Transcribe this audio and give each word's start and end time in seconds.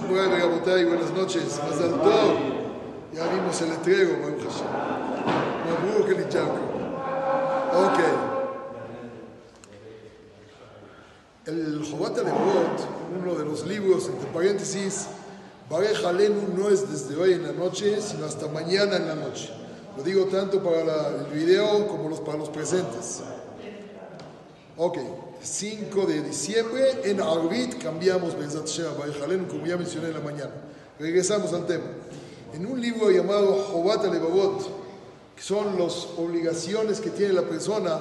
Buenas 0.00 1.10
noches. 1.12 1.60
Mazal 1.62 1.90
Tov. 2.02 2.34
Ya 3.14 3.26
vimos 3.28 3.60
el 3.62 3.68
letrero, 3.70 4.18
Baruch 4.22 4.42
Hashem. 4.42 4.66
Mabruk 5.70 6.08
el. 6.08 6.50
Ok. 7.76 8.00
El 11.46 11.84
Jobat 11.90 12.18
Alevot, 12.18 12.88
uno 13.20 13.34
de 13.34 13.44
los 13.44 13.66
libros, 13.66 14.08
entre 14.08 14.26
paréntesis, 14.30 15.06
Barej 15.70 16.04
Alenu 16.04 16.40
no 16.56 16.70
es 16.70 16.90
desde 16.90 17.20
hoy 17.20 17.34
en 17.34 17.42
la 17.44 17.52
noche, 17.52 18.00
sino 18.00 18.24
hasta 18.26 18.48
mañana 18.48 18.96
en 18.96 19.06
la 19.08 19.14
noche. 19.14 19.50
Lo 19.96 20.02
digo 20.02 20.24
tanto 20.24 20.60
para 20.62 20.84
la- 20.84 21.08
el 21.20 21.26
video 21.38 21.86
como 21.86 22.08
los, 22.08 22.20
para 22.20 22.38
los 22.38 22.48
presentes. 22.48 23.20
Ok, 24.76 24.98
5 25.44 26.06
de 26.06 26.22
diciembre 26.22 27.02
en 27.04 27.20
Arvit 27.20 27.82
cambiamos 27.82 28.36
Bezat 28.38 28.66
Alenu, 29.22 29.46
como 29.46 29.66
ya 29.66 29.76
mencioné 29.76 30.08
en 30.08 30.14
la 30.14 30.20
mañana. 30.20 30.52
Regresamos 30.98 31.52
al 31.52 31.66
tema. 31.66 31.84
En 32.54 32.64
un 32.64 32.80
libro 32.80 33.10
llamado 33.10 33.52
Jobat 33.70 34.06
Alevavot, 34.06 34.66
que 35.36 35.42
son 35.42 35.78
las 35.78 36.08
obligaciones 36.16 36.98
que 36.98 37.10
tiene 37.10 37.34
la 37.34 37.42
persona 37.42 38.00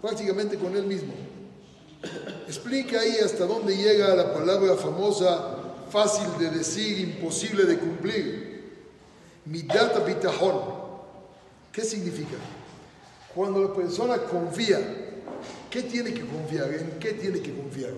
prácticamente 0.00 0.58
con 0.58 0.76
él 0.76 0.84
mismo. 0.84 1.12
Explica 2.46 3.00
ahí 3.00 3.16
hasta 3.18 3.46
dónde 3.46 3.76
llega 3.76 4.14
la 4.14 4.32
palabra 4.32 4.76
famosa, 4.76 5.56
fácil 5.90 6.28
de 6.38 6.50
decir, 6.50 7.00
imposible 7.00 7.64
de 7.64 7.78
cumplir. 7.78 8.50
Midat 9.44 10.06
bitahon. 10.06 10.78
¿Qué 11.72 11.82
significa? 11.82 12.36
Cuando 13.34 13.60
la 13.60 13.74
persona 13.74 14.18
confía, 14.18 14.99
¿qué 15.70 15.82
tiene 15.82 16.12
que 16.12 16.26
confiar? 16.26 16.72
¿En 16.74 16.98
qué 16.98 17.12
tiene 17.12 17.40
que 17.40 17.54
confiar? 17.54 17.92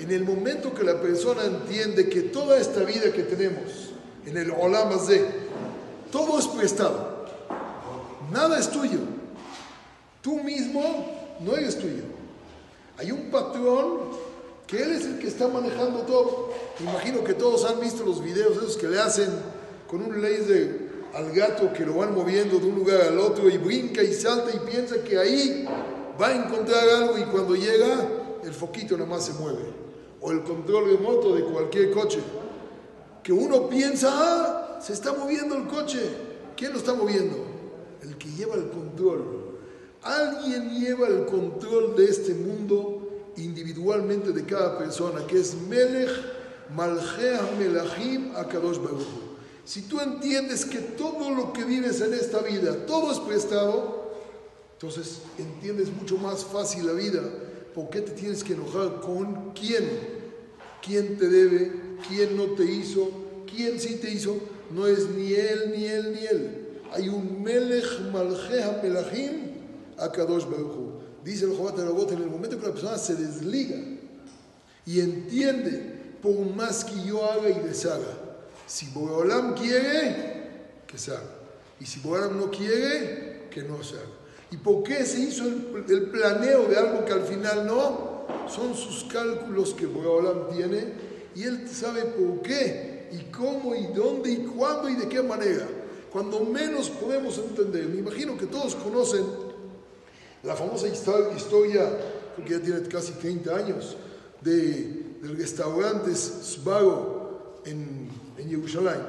En 0.00 0.10
el 0.10 0.24
momento 0.24 0.72
que 0.74 0.84
la 0.84 1.00
persona 1.00 1.44
entiende 1.44 2.08
que 2.08 2.22
toda 2.22 2.58
esta 2.58 2.84
vida 2.84 3.12
que 3.12 3.24
tenemos, 3.24 3.90
en 4.26 4.36
el 4.36 4.50
Olam 4.50 4.92
Hazeh, 4.92 5.24
todo 6.10 6.38
es 6.38 6.46
prestado. 6.46 7.26
Nada 8.32 8.58
es 8.58 8.70
tuyo. 8.70 9.00
Tú 10.22 10.42
mismo 10.42 11.06
no 11.40 11.56
eres 11.56 11.78
tuyo. 11.78 12.04
Hay 12.98 13.10
un 13.12 13.30
patrón 13.30 14.00
que 14.66 14.82
él 14.82 14.92
es 14.92 15.04
el 15.04 15.18
que 15.18 15.28
está 15.28 15.48
manejando 15.48 16.00
todo. 16.00 16.52
Me 16.78 16.90
imagino 16.90 17.24
que 17.24 17.34
todos 17.34 17.64
han 17.64 17.80
visto 17.80 18.04
los 18.04 18.22
videos 18.22 18.56
esos 18.56 18.76
que 18.76 18.88
le 18.88 18.98
hacen 18.98 19.30
con 19.88 20.02
un 20.02 20.20
laser 20.20 20.88
al 21.14 21.32
gato 21.32 21.72
que 21.72 21.86
lo 21.86 21.94
van 21.94 22.14
moviendo 22.14 22.58
de 22.58 22.66
un 22.66 22.74
lugar 22.74 23.00
al 23.00 23.18
otro 23.18 23.48
y 23.48 23.56
brinca 23.56 24.02
y 24.02 24.12
salta 24.12 24.50
y 24.54 24.58
piensa 24.70 24.96
que 25.02 25.18
ahí 25.18 25.66
va 26.20 26.28
a 26.28 26.34
encontrar 26.34 26.88
algo 26.88 27.18
y 27.18 27.22
cuando 27.24 27.54
llega 27.54 28.08
el 28.42 28.52
foquito 28.52 28.96
nada 28.96 29.08
más 29.08 29.26
se 29.26 29.32
mueve. 29.34 29.64
O 30.20 30.32
el 30.32 30.42
control 30.42 30.90
remoto 30.90 31.34
de 31.34 31.44
cualquier 31.44 31.90
coche. 31.90 32.18
Que 33.22 33.32
uno 33.32 33.68
piensa, 33.68 34.10
ah, 34.12 34.80
se 34.80 34.92
está 34.92 35.12
moviendo 35.12 35.54
el 35.54 35.66
coche. 35.66 36.00
¿Quién 36.56 36.72
lo 36.72 36.78
está 36.78 36.94
moviendo? 36.94 37.36
El 38.02 38.16
que 38.16 38.28
lleva 38.30 38.54
el 38.54 38.70
control. 38.70 39.58
Alguien 40.02 40.70
lleva 40.80 41.06
el 41.08 41.26
control 41.26 41.94
de 41.96 42.04
este 42.06 42.34
mundo 42.34 43.08
individualmente 43.36 44.32
de 44.32 44.44
cada 44.44 44.78
persona, 44.78 45.26
que 45.26 45.38
es 45.38 45.54
Melech 45.68 46.10
Malchea 46.74 47.40
Melachim 47.58 48.34
Akadosh 48.36 48.78
Baruch. 48.78 49.06
Si 49.64 49.82
tú 49.82 50.00
entiendes 50.00 50.64
que 50.64 50.78
todo 50.78 51.30
lo 51.30 51.52
que 51.52 51.64
vives 51.64 52.00
en 52.00 52.14
esta 52.14 52.40
vida, 52.40 52.86
todo 52.86 53.12
es 53.12 53.18
prestado, 53.20 53.97
entonces 54.80 55.22
entiendes 55.38 55.90
mucho 55.92 56.18
más 56.18 56.44
fácil 56.44 56.86
la 56.86 56.92
vida. 56.92 57.20
¿Por 57.74 57.90
qué 57.90 58.00
te 58.00 58.12
tienes 58.12 58.44
que 58.44 58.52
enojar 58.52 59.00
con 59.00 59.52
quién? 59.52 59.84
¿Quién 60.80 61.18
te 61.18 61.28
debe? 61.28 61.72
¿Quién 62.08 62.36
no 62.36 62.44
te 62.54 62.64
hizo? 62.64 63.10
¿Quién 63.52 63.80
sí 63.80 63.96
te 63.96 64.08
hizo? 64.08 64.38
No 64.70 64.86
es 64.86 65.08
ni 65.08 65.32
él, 65.32 65.72
ni 65.74 65.84
él, 65.84 66.12
ni 66.12 66.26
él. 66.26 66.80
Hay 66.92 67.08
un 67.08 67.42
Melech 67.42 68.02
Malchea 68.12 68.80
Melachim 68.80 69.32
Akadosh 69.96 70.44
Baruch 70.44 70.76
Hu. 70.76 70.92
Dice 71.24 71.46
el 71.46 71.56
Jobat 71.56 71.76
Rabot, 71.76 72.12
en 72.12 72.22
el 72.22 72.30
momento 72.30 72.56
que 72.60 72.66
la 72.68 72.72
persona 72.72 72.98
se 72.98 73.16
desliga 73.16 73.78
y 74.86 75.00
entiende, 75.00 76.14
por 76.22 76.38
más 76.54 76.84
que 76.84 77.02
yo 77.04 77.28
haga 77.28 77.50
y 77.50 77.66
deshaga, 77.66 78.16
si 78.68 78.86
Boreolam 78.90 79.54
quiere, 79.56 80.84
que 80.86 80.96
se 80.98 81.10
haga. 81.10 81.34
Y 81.80 81.84
si 81.84 81.98
Boreolam 81.98 82.38
no 82.38 82.48
quiere, 82.48 83.48
que 83.50 83.64
no 83.64 83.82
se 83.82 83.96
haga. 83.96 84.18
¿Y 84.50 84.56
por 84.56 84.82
qué 84.82 85.04
se 85.04 85.20
hizo 85.20 85.44
el, 85.46 86.02
planeo 86.10 86.66
de 86.66 86.76
algo 86.76 87.04
que 87.04 87.12
al 87.12 87.22
final 87.22 87.66
no? 87.66 88.08
Son 88.48 88.74
sus 88.74 89.04
cálculos 89.04 89.74
que 89.74 89.86
Boreolam 89.86 90.48
tiene 90.54 90.92
y 91.34 91.44
él 91.44 91.68
sabe 91.68 92.02
por 92.02 92.40
qué 92.42 93.08
y 93.12 93.30
cómo 93.30 93.74
y 93.74 93.86
dónde 93.88 94.30
y 94.30 94.36
cuándo 94.38 94.88
y 94.88 94.94
de 94.96 95.08
qué 95.08 95.22
manera. 95.22 95.66
Cuando 96.10 96.40
menos 96.40 96.88
podemos 96.88 97.36
entender, 97.38 97.86
me 97.86 97.98
imagino 97.98 98.36
que 98.38 98.46
todos 98.46 98.74
conocen 98.74 99.24
la 100.42 100.56
famosa 100.56 100.86
histo- 100.88 101.34
historia, 101.36 101.82
que 102.44 102.50
ya 102.54 102.60
tiene 102.60 102.82
casi 102.88 103.12
30 103.12 103.54
años, 103.54 103.96
de, 104.40 105.16
del 105.20 105.36
restaurante 105.36 106.14
Sbaro 106.14 107.60
en, 107.66 108.08
en 108.38 108.48
Jerusalén, 108.48 109.00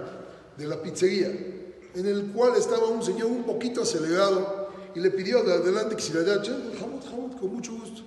de 0.58 0.66
la 0.68 0.82
pizzería, 0.82 1.28
en 1.28 2.06
el 2.06 2.32
cual 2.34 2.56
estaba 2.58 2.88
un 2.88 3.04
señor 3.04 3.28
un 3.28 3.44
poquito 3.44 3.84
acelerado 3.84 4.59
y 4.96 5.00
le 5.00 5.12
pidió 5.12 5.44
de 5.44 5.54
adelante 5.54 5.96
que 5.96 6.02
si 6.02 6.14
le 6.14 6.24
da 6.24 6.42
jamot, 6.44 7.10
jamot, 7.10 7.40
con 7.40 7.54
mucho 7.54 7.74
gusto. 7.74 8.02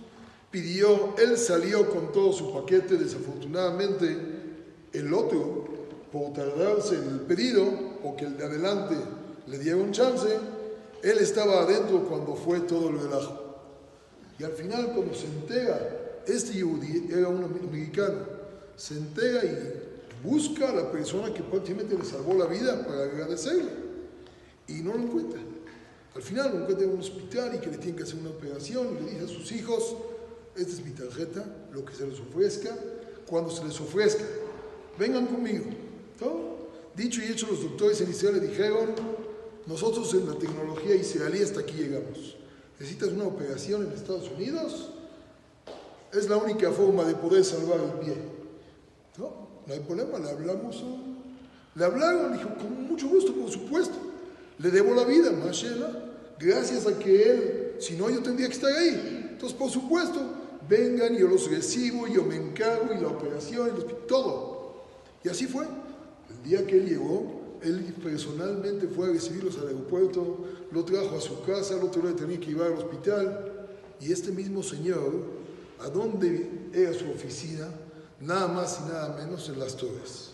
Pidió, 0.50 1.14
él 1.18 1.38
salió 1.38 1.88
con 1.88 2.12
todo 2.12 2.32
su 2.32 2.52
paquete, 2.52 2.96
desafortunadamente 2.96 4.16
el 4.92 5.14
otro, 5.14 5.64
por 6.12 6.32
tardarse 6.32 6.96
en 6.96 7.08
el 7.08 7.20
pedido, 7.20 7.64
o 8.02 8.14
que 8.16 8.26
el 8.26 8.36
de 8.36 8.44
adelante 8.44 8.96
le 9.46 9.58
dieron 9.58 9.92
chance, 9.92 10.28
él 11.02 11.18
estaba 11.18 11.62
adentro 11.62 12.04
cuando 12.04 12.34
fue 12.34 12.60
todo 12.60 12.90
el 12.90 13.00
relajo. 13.00 13.56
Y 14.38 14.44
al 14.44 14.52
final, 14.52 14.92
cuando 14.92 15.14
se 15.14 15.26
entera, 15.26 16.20
este 16.26 16.58
yudí 16.58 17.08
era 17.10 17.28
un 17.28 17.44
americano, 17.44 18.26
se 18.76 18.94
entera 18.94 19.44
y 19.44 20.26
busca 20.26 20.68
a 20.68 20.74
la 20.74 20.92
persona 20.92 21.32
que 21.32 21.42
prácticamente 21.42 21.96
le 21.96 22.04
salvó 22.04 22.34
la 22.34 22.46
vida 22.46 22.86
para 22.86 23.04
agradecerle. 23.04 23.70
Y 24.68 24.74
no 24.74 24.92
lo 24.92 25.00
encuentra. 25.00 25.40
Al 26.14 26.22
final 26.22 26.52
lo 26.52 26.60
encuentra 26.60 26.84
en 26.84 26.92
un 26.92 27.00
hospital 27.00 27.54
y 27.54 27.58
que 27.58 27.70
le 27.70 27.78
tienen 27.78 27.96
que 27.96 28.02
hacer 28.02 28.18
una 28.18 28.30
operación 28.30 28.98
y 28.98 29.04
le 29.04 29.10
dice 29.12 29.24
a 29.24 29.28
sus 29.28 29.50
hijos, 29.52 29.96
esta 30.54 30.72
es 30.72 30.84
mi 30.84 30.90
tarjeta, 30.90 31.44
lo 31.72 31.84
que 31.84 31.94
se 31.94 32.06
les 32.06 32.20
ofrezca, 32.20 32.76
cuando 33.26 33.50
se 33.50 33.64
les 33.64 33.80
ofrezca, 33.80 34.24
vengan 34.98 35.26
conmigo. 35.26 35.64
¿Todo? 36.18 36.68
Dicho 36.94 37.22
y 37.22 37.32
hecho, 37.32 37.46
los 37.46 37.62
doctores 37.62 38.00
en 38.02 38.10
Israel 38.10 38.40
le 38.40 38.48
dijeron, 38.48 38.94
nosotros 39.66 40.12
en 40.12 40.28
la 40.28 40.34
tecnología 40.34 40.94
israelí 40.94 41.42
hasta 41.42 41.60
aquí 41.60 41.74
llegamos. 41.74 42.36
¿Necesitas 42.78 43.08
una 43.08 43.24
operación 43.24 43.86
en 43.86 43.92
Estados 43.92 44.30
Unidos? 44.30 44.90
Es 46.12 46.28
la 46.28 46.36
única 46.36 46.70
forma 46.72 47.04
de 47.04 47.14
poder 47.14 47.42
salvar 47.42 47.80
el 47.80 48.04
pie. 48.04 48.16
No, 49.16 49.48
no 49.66 49.72
hay 49.72 49.80
problema, 49.80 50.18
le 50.18 50.28
hablamos. 50.28 50.84
Le 51.74 51.84
hablaron, 51.84 52.36
dijo, 52.36 52.50
con 52.56 52.86
mucho 52.86 53.08
gusto, 53.08 53.32
por 53.32 53.50
supuesto. 53.50 54.11
Le 54.58 54.70
debo 54.70 54.94
la 54.94 55.04
vida, 55.04 55.32
Mashela, 55.32 55.90
gracias 56.38 56.86
a 56.86 56.98
que 56.98 57.22
él, 57.22 57.74
si 57.78 57.94
no, 57.96 58.10
yo 58.10 58.22
tendría 58.22 58.48
que 58.48 58.54
estar 58.54 58.72
ahí. 58.72 59.28
Entonces, 59.32 59.58
por 59.58 59.70
supuesto, 59.70 60.20
vengan, 60.68 61.16
yo 61.16 61.28
los 61.28 61.50
recibo, 61.50 62.06
yo 62.06 62.24
me 62.24 62.36
encargo, 62.36 62.94
y 62.94 63.00
la 63.00 63.08
operación, 63.08 63.70
y 63.76 64.06
todo. 64.06 64.82
Y 65.24 65.28
así 65.28 65.46
fue. 65.46 65.64
El 65.64 66.42
día 66.48 66.66
que 66.66 66.76
él 66.76 66.88
llegó, 66.88 67.42
él 67.62 67.94
personalmente 68.02 68.88
fue 68.88 69.08
a 69.08 69.12
recibirlos 69.12 69.58
al 69.58 69.68
aeropuerto, 69.68 70.44
lo 70.70 70.84
trajo 70.84 71.16
a 71.16 71.20
su 71.20 71.42
casa, 71.42 71.76
el 71.76 71.84
otro 71.84 72.02
día 72.02 72.16
tenía 72.16 72.40
que 72.40 72.46
llevar 72.46 72.72
al 72.72 72.78
hospital. 72.78 73.68
Y 74.00 74.12
este 74.12 74.32
mismo 74.32 74.62
señor, 74.62 75.12
¿a 75.80 75.88
dónde 75.88 76.70
era 76.72 76.92
su 76.92 77.08
oficina? 77.10 77.68
Nada 78.20 78.48
más 78.48 78.80
y 78.80 78.88
nada 78.88 79.16
menos 79.16 79.48
en 79.48 79.58
las 79.58 79.76
torres. 79.76 80.30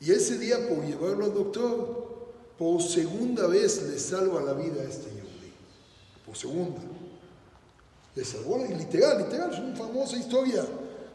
Y 0.00 0.10
ese 0.10 0.38
día, 0.38 0.68
por 0.68 0.84
llevarlo 0.84 1.26
al 1.26 1.34
doctor, 1.34 2.11
por 2.58 2.82
segunda 2.82 3.46
vez 3.46 3.82
le 3.82 3.98
salva 3.98 4.40
la 4.42 4.52
vida 4.52 4.82
a 4.82 4.84
este 4.84 5.10
yudí. 5.10 5.52
Por 6.24 6.36
segunda. 6.36 6.80
Le 8.14 8.24
salvó 8.24 8.58
literal, 8.58 9.18
literal, 9.18 9.52
es 9.52 9.58
una 9.58 9.74
famosa 9.74 10.16
historia. 10.16 10.64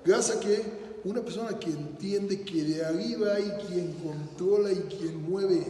Gracias 0.03 0.37
a 0.37 0.39
que 0.39 0.87
una 1.03 1.21
persona 1.21 1.57
que 1.59 1.69
entiende 1.69 2.41
que 2.41 2.63
de 2.63 2.83
arriba 2.83 3.35
hay 3.35 3.51
quien 3.67 3.93
controla 3.93 4.71
y 4.71 4.81
quien 4.97 5.29
mueve. 5.29 5.63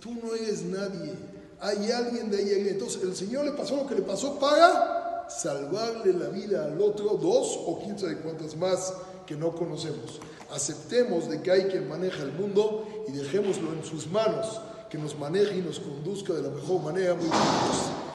Tú 0.00 0.14
no 0.14 0.34
eres 0.34 0.62
nadie. 0.64 1.12
Hay 1.60 1.90
alguien 1.90 2.30
de 2.30 2.38
ahí 2.38 2.52
arriba. 2.52 2.70
Entonces 2.70 3.02
el 3.02 3.14
Señor 3.14 3.44
le 3.44 3.52
pasó 3.52 3.76
lo 3.76 3.86
que 3.86 3.94
le 3.94 4.02
pasó 4.02 4.38
para 4.38 5.26
salvarle 5.28 6.12
la 6.12 6.28
vida 6.28 6.66
al 6.66 6.80
otro, 6.80 7.16
dos 7.16 7.58
o 7.66 7.80
quién 7.82 7.98
sabe 7.98 8.18
cuántas 8.18 8.56
más 8.56 8.92
que 9.26 9.36
no 9.36 9.54
conocemos. 9.54 10.20
Aceptemos 10.50 11.28
de 11.28 11.40
que 11.40 11.50
hay 11.50 11.64
quien 11.64 11.88
maneja 11.88 12.22
el 12.22 12.32
mundo 12.32 12.86
y 13.08 13.12
dejémoslo 13.12 13.72
en 13.72 13.84
sus 13.84 14.06
manos, 14.08 14.60
que 14.94 15.00
nos 15.00 15.18
maneje 15.18 15.58
y 15.58 15.60
nos 15.60 15.80
conduzca 15.80 16.34
de 16.34 16.42
la 16.42 16.50
mejor 16.50 16.80
manera. 16.80 17.14
Muy. 17.14 17.28